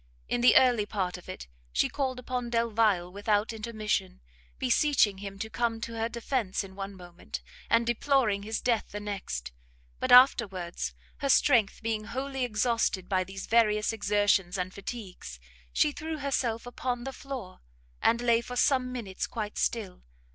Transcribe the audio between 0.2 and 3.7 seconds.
in the early part of it, she called upon Delvile without